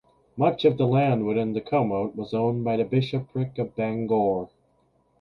Much 0.35 0.65
of 0.65 0.77
the 0.79 0.87
land 0.87 1.27
within 1.27 1.53
the 1.53 1.61
commote 1.61 2.15
was 2.15 2.33
owned 2.33 2.63
by 2.63 2.75
the 2.75 2.83
Bishopric 2.83 3.59
of 3.59 3.75
Bangor. 3.75 4.47